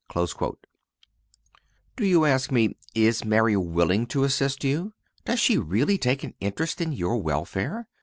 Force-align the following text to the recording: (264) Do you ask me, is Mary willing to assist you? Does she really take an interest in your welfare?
(264) 0.09 0.55
Do 1.95 2.07
you 2.07 2.25
ask 2.25 2.51
me, 2.51 2.75
is 2.95 3.23
Mary 3.23 3.55
willing 3.55 4.07
to 4.07 4.23
assist 4.23 4.63
you? 4.63 4.93
Does 5.25 5.39
she 5.39 5.59
really 5.59 5.99
take 5.99 6.23
an 6.23 6.33
interest 6.39 6.81
in 6.81 6.91
your 6.91 7.17
welfare? 7.17 7.87